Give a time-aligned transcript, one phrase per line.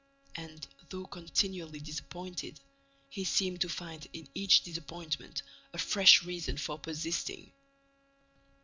[0.35, 2.59] And, though continually disappointed,
[3.07, 5.43] he seemed to find in each disappointment
[5.73, 7.51] a fresh reason for persisting.